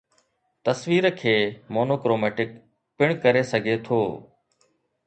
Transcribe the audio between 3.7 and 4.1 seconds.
ٿو